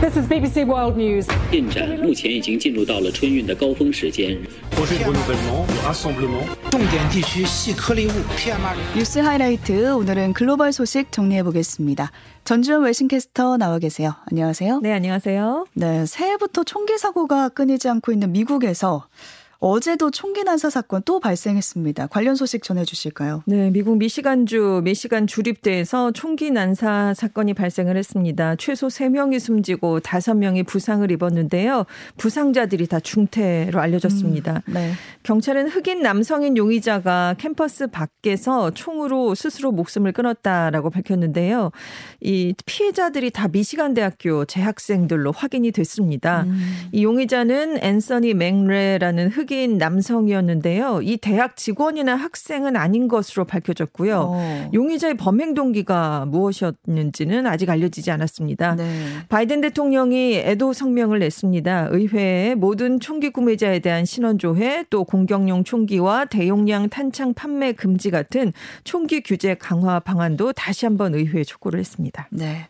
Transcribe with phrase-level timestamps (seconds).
[0.00, 1.26] This is BBC World News.
[1.50, 4.38] 进展目前已经进入到了春运的高峰时间。
[6.70, 12.10] 重点地区细颗粒物 PM2.5 뉴스 하이라이트 오늘은 글로벌 소식 정리해 보겠습니다.
[12.44, 14.14] 전주현 웨싱캐스터 나와 계세요.
[14.30, 14.80] 안녕하세요.
[14.80, 15.66] 네, 안녕하세요.
[15.74, 19.06] 네, 새해부터 총기 사고가 끊이지 않고 있는 미국에서
[19.67, 22.05] 어제도 총기 난사 사건 또 발생했습니다.
[22.07, 23.41] 관련 소식 전해 주실까요?
[23.47, 28.55] 네, 미국 미시간주 미시간 주립대에서 총기 난사 사건이 발생을 했습니다.
[28.57, 31.85] 최소 3명이 숨지고 5명이 부상을 입었는데요.
[32.17, 34.61] 부상자들이 다 중태로 알려졌습니다.
[34.67, 34.91] 음, 네.
[35.23, 41.71] 경찰은 흑인 남성인 용의자가 캠퍼스 밖에서 총으로 스스로 목숨을 끊었다라고 밝혔는데요.
[42.21, 46.43] 이 피해자들이 다 미시간 대학교 재학생들로 확인이 됐습니다.
[46.43, 46.89] 음.
[46.91, 51.01] 이 용의자는 앤서니 맥레라는 흑인 남성이었는데요.
[51.03, 54.25] 이 대학 직원이나 학생은 아닌 것으로 밝혀졌고요.
[54.29, 54.71] 어.
[54.73, 58.75] 용의자의 범행 동기가 무엇이었는지는 아직 알려지지 않았습니다.
[58.75, 58.85] 네.
[59.29, 61.89] 바이든 대통령이 애도 성명을 냈습니다.
[61.91, 68.53] 의회에 모든 총기 구매자에 대한 신원 조회, 또 공격용 총기와 대용량 탄창 판매 금지 같은
[68.83, 72.27] 총기 규제 강화 방안도 다시 한번 의회에 촉구를 했습니다.
[72.31, 72.67] 네.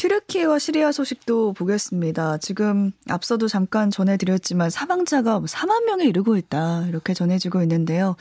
[0.00, 2.38] 튀르키예와 시리아 소식도 보겠습니다.
[2.38, 8.16] 지금 앞서도 잠깐 전해드렸지만 사망자가 4만 명에 이르고 있다 이렇게 전해지고 있는데요.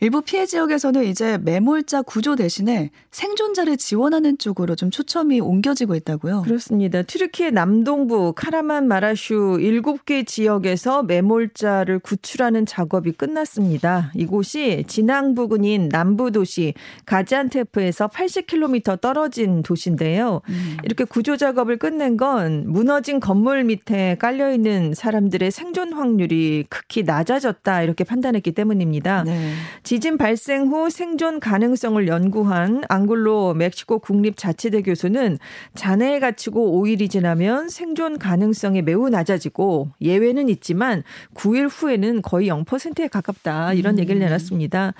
[0.00, 6.42] 일부 피해 지역에서는 이제 매몰자 구조 대신에 생존자를 지원하는 쪽으로 좀 초점이 옮겨지고 있다고요.
[6.42, 7.02] 그렇습니다.
[7.02, 14.12] 튀르키예 남동부 카라만 마라슈 7개 지역에서 매몰자를 구출하는 작업이 끝났습니다.
[14.14, 20.42] 이곳이 진앙 부근인 남부 도시 가지안테프에서 80km 떨어진 도시인데요.
[20.48, 20.76] 음.
[20.84, 27.82] 이렇게 구조 작업을 끝낸 건 무너진 건물 밑에 깔려 있는 사람들의 생존 확률이 극히 낮아졌다
[27.82, 29.24] 이렇게 판단했기 때문입니다.
[29.24, 29.54] 네.
[29.88, 35.38] 지진 발생 후 생존 가능성을 연구한 앙글로 멕시코 국립자치대 교수는
[35.74, 43.72] 잔해에 갇히고 5일이 지나면 생존 가능성이 매우 낮아지고 예외는 있지만 9일 후에는 거의 0%에 가깝다
[43.72, 44.00] 이런 음.
[44.00, 44.92] 얘기를 내놨습니다.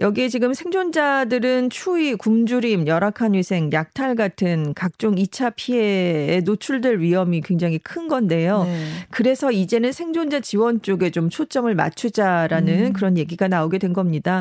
[0.00, 7.78] 여기에 지금 생존자들은 추위, 굶주림, 열악한 위생, 약탈 같은 각종 2차 피해에 노출될 위험이 굉장히
[7.78, 8.64] 큰 건데요.
[8.64, 8.86] 네.
[9.10, 12.92] 그래서 이제는 생존자 지원 쪽에 좀 초점을 맞추자라는 음.
[12.92, 14.31] 그런 얘기가 나오게 된 겁니다.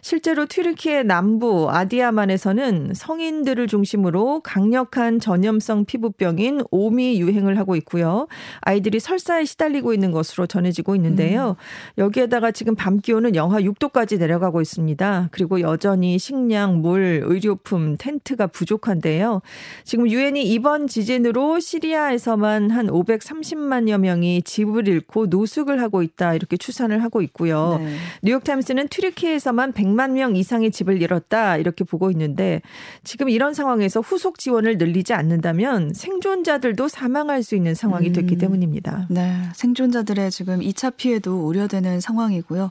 [0.00, 8.26] 실제로 튀르키예 남부 아디아만에서는 성인들을 중심으로 강력한 전염성 피부병인 오미 유행을 하고 있고요.
[8.60, 11.56] 아이들이 설사에 시달리고 있는 것으로 전해지고 있는데요.
[11.98, 15.28] 여기에다가 지금 밤 기온은 영하 6도까지 내려가고 있습니다.
[15.30, 19.42] 그리고 여전히 식량, 물, 의료품, 텐트가 부족한데요.
[19.84, 27.02] 지금 유엔이 이번 지진으로 시리아에서만 한 530만여 명이 집을 잃고 노숙을 하고 있다 이렇게 추산을
[27.02, 27.78] 하고 있고요.
[27.80, 27.94] 네.
[28.22, 32.62] 뉴욕타임스는 튀르키예 에서만 100만 명 이상이 집을 잃었다 이렇게 보고 있는데
[33.02, 38.38] 지금 이런 상황에서 후속 지원을 늘리지 않는다면 생존자들도 사망할 수 있는 상황이 됐기 음.
[38.38, 39.06] 때문입니다.
[39.10, 42.70] 네, 생존자들의 지금 2차 피해도 우려되는 상황이고요.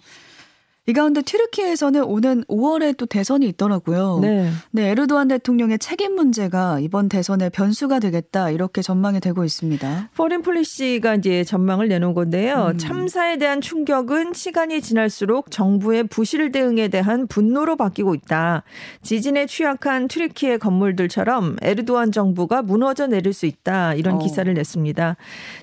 [0.85, 4.19] 이 가운데 튀르키예에서는 오는 5월에 또 대선이 있더라고요.
[4.21, 4.49] 네.
[4.71, 10.09] 네, 에르도안 대통령의 책임 문제가 이번 대선의 변수가 되겠다 이렇게 전망이 되고 있습니다.
[10.13, 12.71] 포린 폴리시가 이제 전망을 내놓은 건데요.
[12.73, 12.77] 음.
[12.77, 18.63] 참사에 대한 충격은 시간이 지날수록 정부의 부실 대응에 대한 분노로 바뀌고 있다.
[19.03, 23.93] 지진에 취약한 튀르키예 건물들처럼 에르도안 정부가 무너져 내릴 수 있다.
[23.93, 24.19] 이런 어.
[24.19, 25.15] 기사를 냈습니다.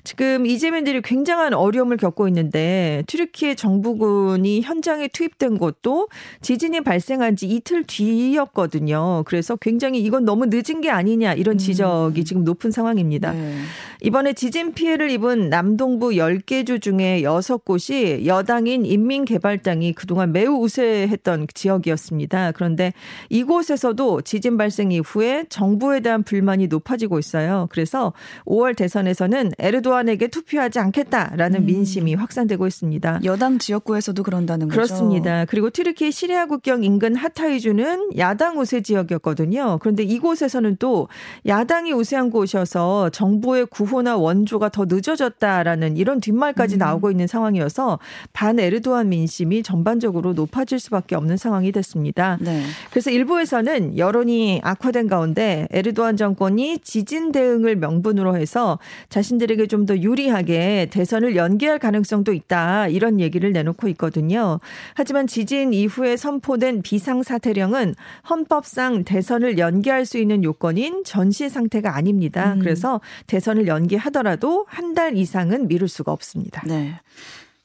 [0.03, 6.07] 지금 이재민들이 굉장한 어려움을 겪고 있는데 튀르키예 정부군이 현장에 투입된 것도
[6.41, 9.23] 지진이 발생한 지 이틀 뒤였거든요.
[9.25, 13.33] 그래서 굉장히 이건 너무 늦은 게 아니냐 이런 지적이 지금 높은 상황입니다.
[13.33, 13.55] 네.
[14.01, 22.53] 이번에 지진 피해를 입은 남동부 10개 주 중에 6곳이 여당인 인민개발당이 그동안 매우 우세했던 지역이었습니다.
[22.53, 22.93] 그런데
[23.29, 27.67] 이곳에서도 지진 발생 이후에 정부에 대한 불만이 높아지고 있어요.
[27.71, 28.13] 그래서
[28.45, 31.65] 5월 대선에서는 에르도안에게 투표하지 않겠다라는 음.
[31.65, 33.21] 민심이 확산되고 있습니다.
[33.23, 34.75] 여당 지역구에서도 그런다는 거죠.
[34.75, 35.00] 그렇습니다.
[35.45, 39.79] 그리고 튀르키예 시리아 국경 인근 하타이주는 야당 우세 지역이었거든요.
[39.81, 41.09] 그런데 이곳에서는 또
[41.45, 46.79] 야당이 우세한 곳이어서 정부의 구호나 원조가 더 늦어졌다라는 이런 뒷말까지 음.
[46.79, 47.99] 나오고 있는 상황이어서
[48.31, 52.37] 반 에르도안 민심이 전반적으로 높아질 수밖에 없는 상황이 됐습니다.
[52.39, 52.63] 네.
[52.89, 60.89] 그래서 일부에서는 여론이 악화된 가운데 에르도안 정권이 지진 대응을 명분으로 해서 자신들에게 좀 더 유리하게
[60.91, 64.59] 대선을 연기할 가능성도 있다 이런 얘기를 내놓고 있거든요.
[64.93, 67.95] 하지만 지진 이후에 선포된 비상사태령은
[68.29, 72.53] 헌법상 대선을 연기할 수 있는 요건인 전시 상태가 아닙니다.
[72.53, 72.59] 음.
[72.59, 76.61] 그래서 대선을 연기하더라도 한 달 이상은 미룰 수가 없습니다.
[76.67, 76.99] 네.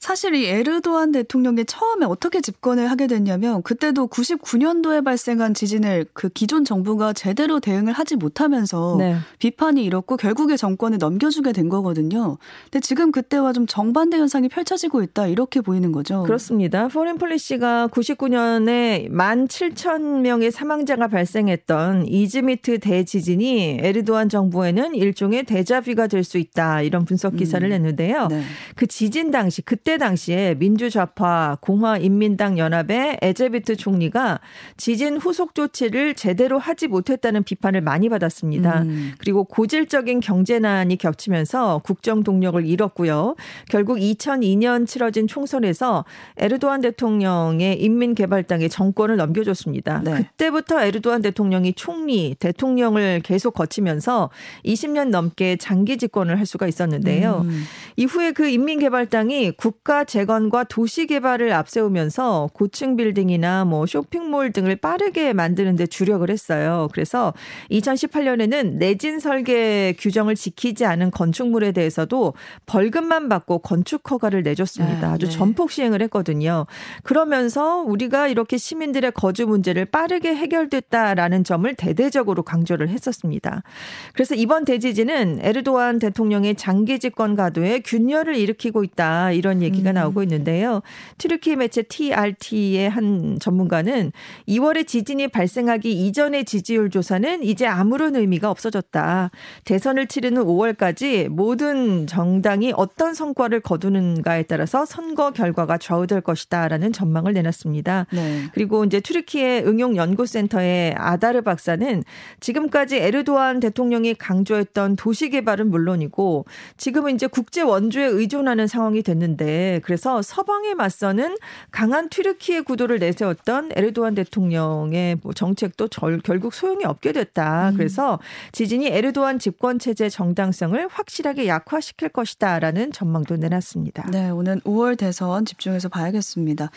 [0.07, 6.63] 사실 이 에르도안 대통령이 처음에 어떻게 집권을 하게 됐냐면 그때도 99년도에 발생한 지진을 그 기존
[6.63, 9.17] 정부가 제대로 대응을 하지 못하면서 네.
[9.39, 12.37] 비판이 일었고 결국에 정권을 넘겨주게 된 거거든요.
[12.71, 16.23] 근데 지금 그때와 좀 정반대 현상이 펼쳐지고 있다 이렇게 보이는 거죠.
[16.23, 16.87] 그렇습니다.
[16.87, 26.23] 포린 폴리시가 99년에 1만 7천 명의 사망자가 발생했던 이즈미트 대지진이 에르도안 정부에는 일종의 데자뷔가 될
[26.23, 27.69] 수 있다 이런 분석 기사를 음.
[27.69, 28.27] 냈는데요.
[28.27, 28.41] 네.
[28.75, 34.39] 그 지진 당시 그때 당시에 민주좌파 공화인민당 연합의 에제비트 총리가
[34.75, 38.81] 지진 후속 조치를 제대로 하지 못했다는 비판을 많이 받았습니다.
[38.81, 39.13] 음.
[39.17, 43.35] 그리고 고질적인 경제난이 겹치면서 국정 동력을 잃었고요.
[43.69, 46.05] 결국 2002년 치러진 총선에서
[46.37, 50.01] 에르도안 대통령의 인민개발당에 정권을 넘겨줬습니다.
[50.03, 50.15] 네.
[50.15, 54.29] 그때부터 에르도안 대통령이 총리, 대통령을 계속 거치면서
[54.65, 57.41] 20년 넘게 장기 집권을 할 수가 있었는데요.
[57.45, 57.63] 음.
[57.95, 65.77] 이후에 그 인민개발당이 국가 재건과 도시 개발을 앞세우면서 고층 빌딩이나 뭐 쇼핑몰 등을 빠르게 만드는
[65.77, 66.89] 데 주력을 했어요.
[66.91, 67.33] 그래서
[67.71, 72.33] 2018년에는 내진 설계 규정을 지키지 않은 건축물에 대해서도
[72.65, 75.07] 벌금만 받고 건축 허가를 내줬습니다.
[75.07, 75.31] 네, 아주 네.
[75.31, 76.65] 전폭 시행을 했거든요.
[77.03, 83.63] 그러면서 우리가 이렇게 시민들의 거주 문제를 빠르게 해결됐다라는 점을 대대적으로 강조를 했었습니다.
[84.11, 89.93] 그래서 이번 대지진은 에르도안 대통령의 장기 집권 가도에 균열을 일으키고 있다 이런 얘기 가 음.
[89.95, 90.81] 나오고 있는데요.
[91.17, 94.11] 튀르키예 매체 TRT의 한 전문가는
[94.47, 99.31] 2월에 지진이 발생하기 이전의 지지율 조사는 이제 아무런 의미가 없어졌다.
[99.65, 108.07] 대선을 치르는 5월까지 모든 정당이 어떤 성과를 거두는가에 따라서 선거 결과가 좌우될 것이다라는 전망을 내놨습니다.
[108.11, 108.43] 네.
[108.53, 112.03] 그리고 이제 튀르키예 응용 연구센터의 아다르 박사는
[112.39, 116.45] 지금까지 에르도안 대통령이 강조했던 도시 개발은 물론이고
[116.77, 121.35] 지금은 이제 국제 원조에 의존하는 상황이 됐는데 그래서 서방에 맞서는
[121.71, 127.69] 강한 튀르키의 구도를 내세웠던 에르도안 대통령의 뭐 정책도 절, 결국 소용이 없게 됐다.
[127.69, 127.77] 음.
[127.77, 128.19] 그래서
[128.51, 134.09] 지진이 에르도안 집권 체제 정당성을 확실하게 약화시킬 것이다라는 전망도 내놨습니다.
[134.11, 136.71] 네, 오늘 5월 대선 집중해서 봐야겠습니다.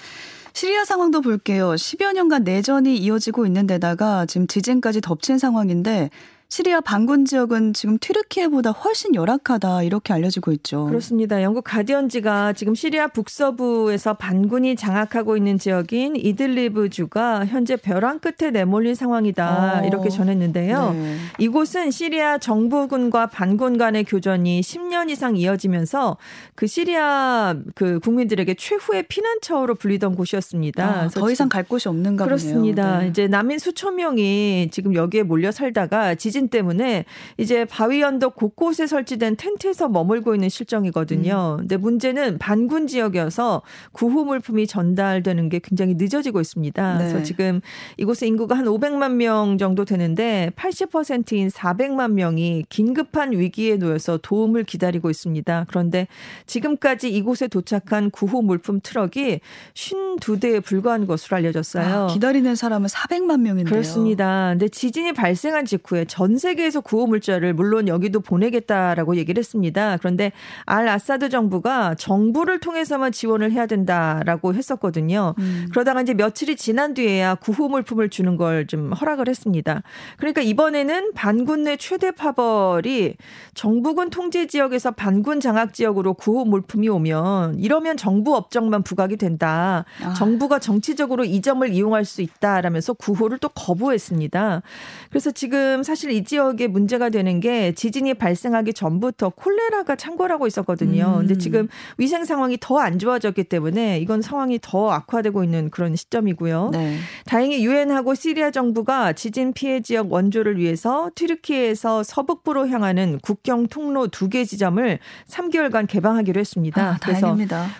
[0.53, 1.71] 시리아 상황도 볼게요.
[1.71, 6.11] 10여 년간 내전이 이어지고 있는 데다가 지금 지진까지 덮친 상황인데
[6.51, 10.87] 시리아 반군 지역은 지금 튀르키예보다 훨씬 열악하다 이렇게 알려지고 있죠.
[10.87, 11.45] 그렇습니다.
[11.45, 18.97] 영국 가디언지가 지금 시리아 북서부에서 반군이 장악하고 있는 지역인 이들리브 주가 현재 벼랑 끝에 내몰린
[18.97, 19.87] 상황이다 어.
[19.87, 20.93] 이렇게 전했는데요.
[20.93, 21.17] 네.
[21.39, 26.17] 이곳은 시리아 정부군과 반군 간의 교전이 10년 이상 이어지면서
[26.57, 30.85] 그 시리아 그 국민들에게 최후의 피난처로 불리던 곳이었습니다.
[30.85, 32.83] 아, 더 이상 갈 곳이 없는가 그렇습니다.
[32.83, 33.01] 보네요.
[33.03, 33.09] 네.
[33.09, 37.05] 이제 난민 수천 명이 지금 여기에 몰려 살다가 지진 지진 때문에
[37.37, 41.57] 이제 바위 언덕 곳곳에 설치된 텐트에서 머물고 있는 실정이거든요.
[41.57, 41.61] 음.
[41.61, 46.99] 근데 문제는 반군 지역이어서 구호 물품이 전달되는 게 굉장히 늦어지고 있습니다.
[46.99, 46.99] 네.
[46.99, 47.61] 그래서 지금
[47.99, 55.11] 이곳의 인구가 한 500만 명 정도 되는데 80%인 400만 명이 긴급한 위기에 놓여서 도움을 기다리고
[55.11, 55.67] 있습니다.
[55.69, 56.09] 그런데
[56.47, 59.41] 지금까지 이곳에 도착한 구호 물품 트럭이
[59.75, 61.85] 52대에 불과한 것으로 알려졌어요.
[61.85, 63.71] 아, 기다리는 사람은 400만 명인데요.
[63.71, 64.51] 그렇습니다.
[64.51, 69.97] 근데 지진이 발생한 직후에 전전 세계에서 구호 물자를 물론 여기도 보내겠다라고 얘기를 했습니다.
[69.97, 70.31] 그런데
[70.65, 75.35] 알 아사드 정부가 정부를 통해서만 지원을 해야 된다라고 했었거든요.
[75.41, 75.67] 음.
[75.73, 79.83] 그러다가 이제 며칠이 지난 뒤에야 구호 물품을 주는 걸 좀 허락을 했습니다.
[80.19, 83.17] 그러니까 이번에는 반군 내 최대 파벌이
[83.55, 89.87] 정부군 통제 지역에서 반군 장악 지역으로 구호 물품이 오면 이러면 정부 업적만 부각이 된다.
[90.05, 90.13] 아.
[90.13, 94.63] 정부가 정치적으로 이 점을 이용할 수 있다라면서 구호를 또 거부했습니다.
[95.09, 101.13] 그래서 지금 사실 이 지역에 문제가 되는 게 지진이 발생하기 전부터 콜레라가 창궐하고 있었거든요.
[101.15, 101.19] 음.
[101.21, 106.71] 근데 지금 위생 상황이 더 안 좋아졌기 때문에 이건 상황이 더 악화되고 있는 그런 시점이고요.
[106.73, 106.97] 네.
[107.27, 114.31] 다행히 유엔하고 시리아 정부가 지진 피해 지역 원조를 위해서 튀르키에서 서북부로 향하는 국경 통로 두
[114.31, 114.99] 개 지점을
[115.29, 116.83] 3개월간 개방하기로 했습니다.
[116.83, 117.35] 아, 그래서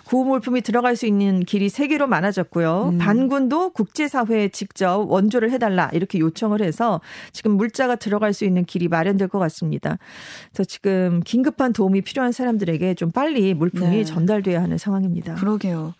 [0.05, 2.89] 구호 물품이 들어갈 수 있는 길이 세 개로 많아졌고요.
[2.93, 2.97] 음.
[2.97, 6.99] 반군도 국제사회에 직접 원조를 해달라 이렇게 요청을 해서
[7.31, 9.97] 지금 물자가 들어갈 들어갈 수 있는 길이 마련될 것 같습니다.
[10.51, 14.03] 그래서 지금 긴급한 도움이 필요한 사람들에게 좀 빨리 물품이 네.
[14.03, 15.35] 전달돼야 하는 상황입니다.
[15.35, 15.93] 그러게요.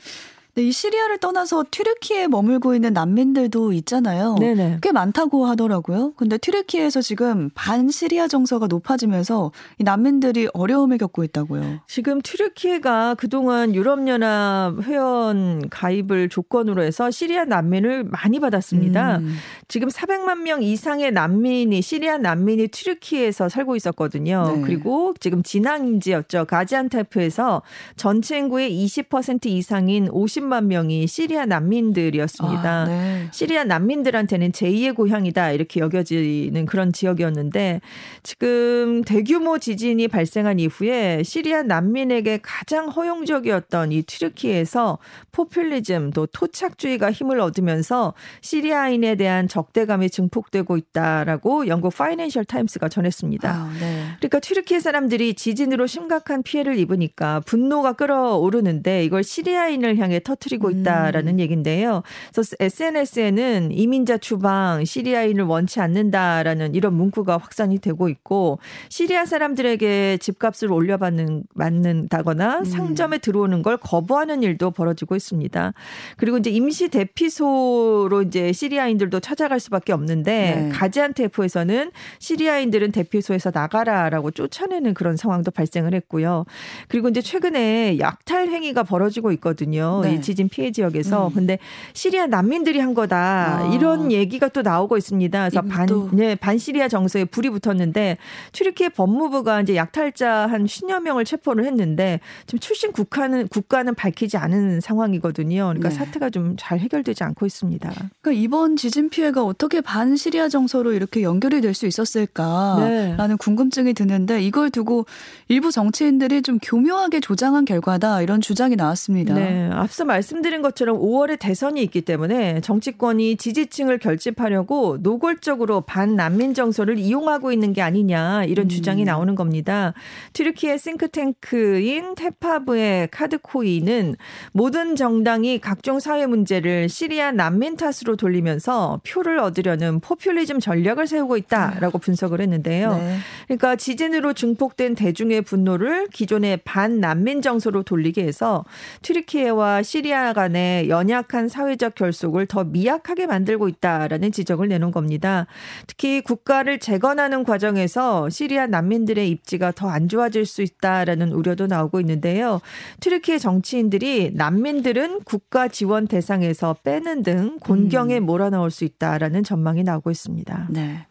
[0.53, 4.35] 네, 이 시리아를 떠나서 튀르키에 머물고 있는 난민들도 있잖아요.
[4.37, 4.79] 네네.
[4.81, 6.11] 꽤 많다고 하더라고요.
[6.17, 11.79] 근데 튀르키에서 지금 반시리아 정서가 높아지면서 이 난민들이 어려움을 겪고 있다고요.
[11.87, 19.19] 지금 튀르키예가 그동안 유럽연합 회원 가입을 조건으로 해서 시리아 난민을 많이 받았습니다.
[19.19, 19.35] 음.
[19.69, 24.51] 지금 400만 명 이상의 난민이 시리아 난민이 튀르키예에서 살고 있었거든요.
[24.55, 24.61] 네.
[24.63, 26.43] 그리고 지금 진앙지였죠.
[26.43, 27.61] 가지안테프에서
[27.95, 32.69] 전체 인구의 20% 이상인 50만 명이 시리아 난민들이었습니다.
[32.69, 33.27] 아, 네.
[33.31, 37.81] 시리아 난민들한테는 제2의 고향이다 이렇게 여겨지는 그런 지역이었는데
[38.23, 44.97] 지금 대규모 지진이 발생한 이후에 시리아 난민에게 가장 허용적이었던 이 튀르키예에서
[45.31, 53.49] 포퓰리즘 또 토착주의가 힘을 얻으면서 시리아인에 대한 적대감이 증폭되고 있다라고 영국 파이낸셜 타임스가 전했습니다.
[53.49, 54.05] 아, 네.
[54.17, 60.79] 그러니까 튀르키예 사람들이 지진으로 심각한 피해를 입으니까 분노가 끓어오르는데 이걸 시리아인을 향해 터트리고 음.
[60.79, 62.03] 있다라는 얘긴데요.
[62.33, 68.59] 그래서 SNS에는 이민자 추방, 시리아인을 원치 않는다라는 이런 문구가 확산이 되고 있고
[68.89, 72.65] 시리아 사람들에게 집값을 올려받는 맞는다거나 음.
[72.65, 75.73] 상점에 들어오는 걸 거부하는 일도 벌어지고 있습니다.
[76.17, 80.69] 그리고 이제 임시 대피소로 이제 시리아인들도 찾아갈 수밖에 없는데 네.
[80.69, 86.45] 가지안테프에서는 시리아인들은 대피소에서 나가라라고 쫓아내는 그런 상황도 발생을 했고요.
[86.87, 90.01] 그리고 이제 최근에 약탈 행위가 벌어지고 있거든요.
[90.03, 90.15] 네.
[90.21, 91.27] 이 지진 피해 지역에서.
[91.27, 91.33] 음.
[91.33, 91.59] 근데
[91.93, 93.17] 시리아 난민들이 한 거다.
[93.17, 93.71] 아.
[93.73, 95.49] 이런 얘기가 또 나오고 있습니다.
[95.49, 98.17] 그래서 반, 네, 반시리아 정서에 불이 붙었는데
[98.53, 104.79] 튀르키예 법무부가 이제 약탈자 한 10여 명을 체포를 했는데 지금 출신 국가는 국가는 밝히지 않은
[104.79, 105.65] 상황이거든요.
[105.65, 105.95] 그러니까 네.
[105.95, 107.89] 사태가 좀 잘 해결되지 않고 있습니다.
[108.21, 113.35] 그러니까 이번 지진 피해가 어떻게 반시리아 정서로 이렇게 연결이 될 수 있었을까라는 네.
[113.39, 115.05] 궁금증이 드는데 이걸 두고
[115.47, 119.33] 일부 정치인들이 좀 교묘하게 조장한 결과다 이런 주장이 나왔습니다.
[119.33, 127.51] 네, 앞서 말씀드린 것처럼 5월에 대선이 있기 때문에 정치권이 지지층을 결집하려고 노골적으로 반난민 정서를 이용하고
[127.51, 128.69] 있는 게 아니냐 이런 음.
[128.69, 129.93] 주장이 나오는 겁니다.
[130.33, 134.15] 튀르키예 싱크탱크인 테파브의 카드코이는
[134.51, 141.97] 모든 정당이 각종 사회 문제를 시리아 난민 탓으로 돌리면서 표를 얻으려는 포퓰리즘 전략을 세우고 있다라고
[141.99, 142.95] 분석을 했는데요.
[142.95, 143.17] 네.
[143.47, 148.65] 그러니까 지진으로 증폭된 대중의 분노를 기존의 반난민 정서로 돌리게 해서
[149.01, 155.45] 튀르키예와 시리아 간의 연약한 사회적 결속을 더 미약하게 만들고 있다라는 지적을 내놓은 겁니다.
[155.85, 162.61] 특히 국가를 재건하는 과정에서 시리아 난민들의 입지가 더 안 좋아질 수 있다라는 우려도 나오고 있는데요.
[163.01, 168.25] 튀르키예 정치인들이 난민들은 국가 지원 대상에서 빼는 등 곤경에 음.
[168.25, 170.67] 몰아넣을 수 있다라는 전망이 나오고 있습니다.
[170.69, 171.05] 네.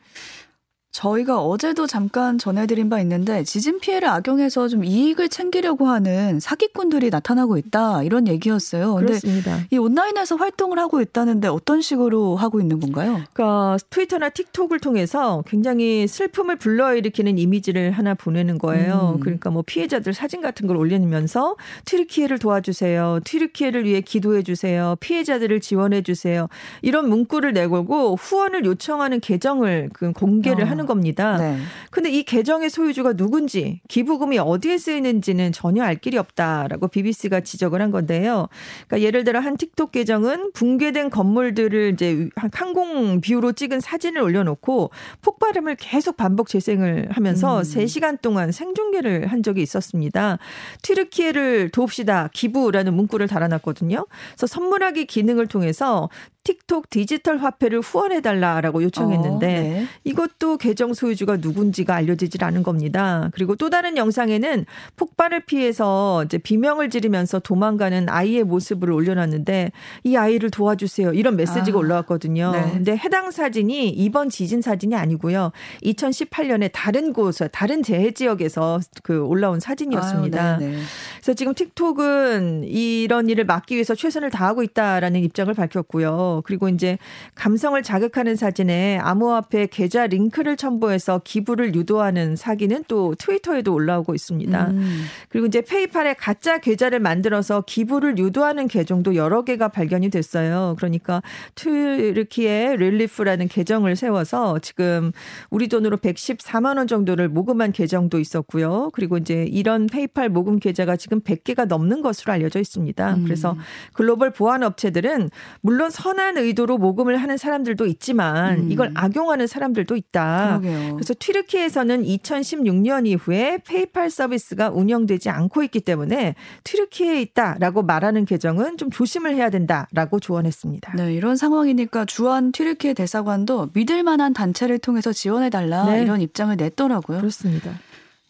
[1.01, 7.57] 저희가 어제도 잠깐 전해드린 바 있는데 지진 피해를 악용해서 좀 이익을 챙기려고 하는 사기꾼들이 나타나고
[7.57, 8.97] 있다 이런 얘기였어요.
[8.97, 9.61] 근데 그렇습니다.
[9.71, 13.23] 이 온라인에서 활동을 하고 있다는데 어떤 식으로 하고 있는 건가요?
[13.33, 19.15] 그러니까 트위터나 틱톡을 통해서 굉장히 슬픔을 불러일으키는 이미지를 하나 보내는 거예요.
[19.17, 19.21] 음.
[19.21, 23.21] 그러니까 뭐 피해자들 사진 같은 걸 올리면서 튀르키예를 도와주세요.
[23.25, 24.97] 튀르키예를 위해 기도해 주세요.
[25.01, 26.49] 피해자들을 지원해 주세요.
[26.83, 30.67] 이런 문구를 내걸고 후원을 요청하는 계정을 그 공개를 어.
[30.67, 31.39] 하는 겁니다.
[31.39, 31.57] 네.
[31.91, 37.93] 근데 이 계정의 소유주가 누군지 기부금이 어디에 쓰이는지는 전혀 알 길이 없다라고 BBC가 지적을 한
[37.93, 38.49] 건데요.
[38.89, 44.91] 그러니까 예를 들어 한 틱톡 계정은 붕괴된 건물들을 이제 항공 뷰로 찍은 사진을 올려놓고
[45.23, 47.63] 폭발음을 계속 반복 재생을 하면서 음.
[47.63, 50.39] 3시간 동안 생중계를 한 적이 있었습니다.
[50.83, 54.07] 튀르키예를 도웁시다 기부라는 문구를 달아놨거든요.
[54.33, 56.09] 그래서 선물하기 기능을 통해서
[56.45, 59.87] 틱톡 디지털 화폐를 후원해달라라고 요청했는데 어, 네.
[60.05, 63.31] 이것도 계정 소유주가 누군지가 알려지질 않은 겁니다.
[63.35, 64.65] 그리고 또 다른 영상에는
[64.97, 69.71] 폭발을 피해서 이제 비명을 지르면서 도망가는 아이의 모습을 올려놨는데
[70.05, 71.13] 이 아이를 도와주세요.
[71.13, 72.53] 이런 메시지가 아, 올라왔거든요.
[72.53, 72.71] 네.
[72.73, 75.53] 근데 해당 사진이 이번 지진 사진이 아니고요.
[75.83, 80.43] 2018년에 다른 곳, 다른 재해 지역에서 그 올라온 사진이었습니다.
[80.43, 80.79] 아유, 네, 네.
[81.17, 86.30] 그래서 지금 틱톡은 이런 일을 막기 위해서 최선을 다하고 있다라는 입장을 밝혔고요.
[86.45, 86.99] 그리고 이제
[87.35, 94.69] 감성을 자극하는 사진에 암호화폐 계좌 링크를 첨부해서 기부를 유도하는 사기는 또 트위터에도 올라오고 있습니다.
[94.71, 95.05] 음.
[95.29, 100.75] 그리고 이제 페이팔에 가짜 계좌를 만들어서 기부를 유도하는 계정도 여러 개가 발견이 됐어요.
[100.79, 101.23] 그러니까
[101.55, 105.13] 튀르키예 릴리프라는 계정을 세워서 지금
[105.51, 108.91] 우리 돈으로 114만 원 정도를 모금한 계정도 있었고요.
[108.93, 113.15] 그리고 이제 이런 페이팔 모금 계좌가 지금 100개가 넘는 것으로 알려져 있습니다.
[113.15, 113.25] 음.
[113.25, 113.57] 그래서
[113.93, 118.73] 글로벌 보안 업체들은 물론 선한 선한 의도로 모금을 하는 사람들도 있지만 음.
[118.73, 120.61] 이걸 악용하는 사람들도 있다.
[120.61, 120.95] 그러게요.
[120.95, 126.35] 그래서 튀르키예에서는 2016년 이후에 페이팔 서비스가 운영되지 않고 있기 때문에
[126.65, 130.93] 튀르키에 있다라고 말하는 계정은 좀 조심을 해야 된다라고 조언했습니다.
[130.97, 136.03] 네, 이런 상황이니까 주한 튀르키예 대사관도 믿을 만한 단체를 통해서 지원해 달라 네.
[136.03, 137.19] 이런 입장을 냈더라고요.
[137.19, 137.73] 그렇습니다.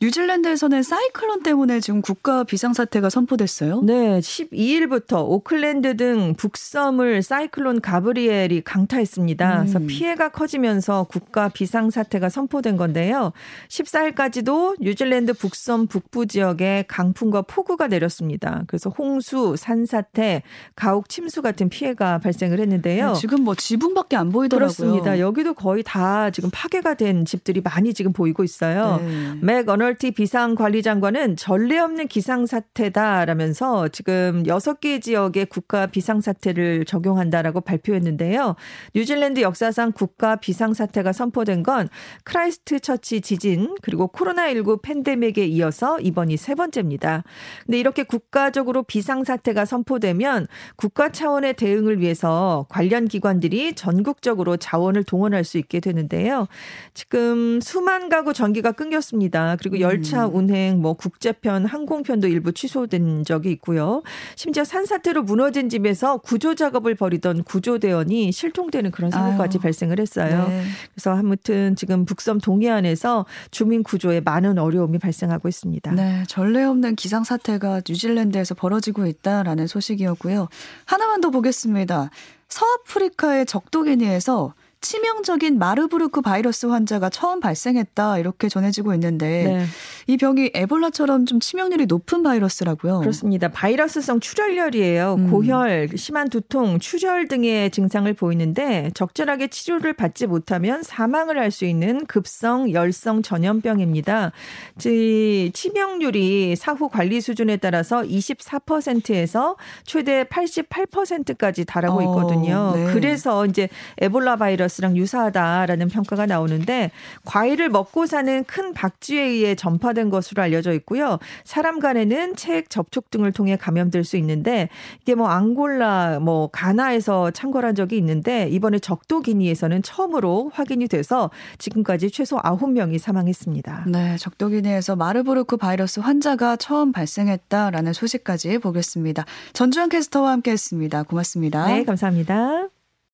[0.03, 3.83] 뉴질랜드에서는 사이클론 때문에 지금 국가 비상사태가 선포됐어요.
[3.83, 9.53] 네, 12일부터 오클랜드 등 북섬을 사이클론 가브리엘이 강타했습니다.
[9.53, 9.59] 음.
[9.61, 13.33] 그래서 피해가 커지면서 국가 비상사태가 선포된 건데요.
[13.69, 18.65] 14일까지도 뉴질랜드 북섬 북부 지역에 강풍과 폭우가 내렸습니다.
[18.69, 20.43] 그래서 홍수, 산사태,
[20.77, 23.13] 가옥 침수 같은 피해가 발생을 했는데요.
[23.13, 24.75] 네, 지금 뭐 지붕밖에 안 보이더라고요.
[24.75, 25.19] 그렇습니다.
[25.19, 28.99] 여기도 거의 다 지금 파괴가 된 집들이 많이 지금 보이고 있어요.
[29.05, 29.35] 네.
[29.43, 38.57] 맥 어널 티 비상관리장관은 전례 없는 기상사태다라면서 지금 6개 지역에 국가 비상사태를 적용한다라고 발표했는데요.
[38.95, 41.89] 뉴질랜드 역사상 국가 비상사태가 선포된 건
[42.25, 47.25] 크라이스트 처치 지진 그리고 코로나19 팬데믹에 이어서 이번이 세 번째입니다.
[47.67, 55.59] 근데 이렇게 국가적으로 비상사태가 선포되면 국가 차원의 대응을 위해서 관련 기관들이 전국적으로 자원을 동원할 수
[55.59, 56.47] 있게 되는데요.
[56.95, 59.57] 지금 수만 가구 전기가 끊겼습니다.
[59.59, 64.03] 그리고 열차 운행, 뭐 국제편, 항공편도 일부 취소된 적이 있고요.
[64.37, 69.63] 심지어 산사태로 무너진 집에서 구조 작업을 벌이던 구조대원이 실종되는 그런 사고까지 아유.
[69.63, 70.47] 발생을 했어요.
[70.49, 70.65] 네.
[70.95, 75.93] 그래서 아무튼 지금 북섬 동해안에서 주민 구조에 많은 어려움이 발생하고 있습니다.
[75.93, 80.49] 네, 전례 없는 기상 사태가 뉴질랜드에서 벌어지고 있다라는 소식이었고요.
[80.85, 82.11] 하나만 더 보겠습니다.
[82.49, 89.65] 서아프리카의 적도기니에서 치명적인 마르부르크 바이러스 환자가 처음 발생했다 이렇게 전해지고 있는데 네.
[90.07, 93.01] 이 병이 에볼라처럼 좀 치명률이 높은 바이러스라고요.
[93.01, 93.49] 그렇습니다.
[93.49, 95.15] 바이러스성 출혈열이에요.
[95.19, 95.31] 음.
[95.31, 102.07] 고혈, 심한 두통, 출혈 등의 증상을 보이는데 적절하게 치료를 받지 못하면 사망을 할 수 있는
[102.07, 104.31] 급성 열성 전염병입니다.
[104.79, 112.73] 즉 치명률이 사후 관리 수준에 따라서 24%에서 최대 88%까지 달하고 어, 있거든요.
[112.77, 112.93] 네.
[112.93, 113.69] 그래서 이제
[113.99, 116.91] 에볼라 바이러스 랑 유사하다라는 평가가 나오는데
[117.25, 121.19] 과일을 먹고 사는 큰 박쥐에 의해 전파된 것으로 알려져 있고요.
[121.45, 124.69] 사람 간에는 책 접촉 등을 통해 감염될 수 있는데
[125.03, 132.11] 이게 뭐 앙골라 뭐 가나에서 창궐한 적이 있는데 이번에 적도 기니에서는 처음으로 확인이 돼서 지금까지
[132.11, 133.85] 최소 9명이 사망했습니다.
[133.89, 139.25] 네, 적도기니에서 마르부르크 바이러스 환자가 처음 발생했다라는 소식까지 보겠습니다.
[139.53, 141.03] 전주현 캐스터와 함께했습니다.
[141.05, 141.67] 고맙습니다.
[141.67, 142.80] 네, 감사합니다.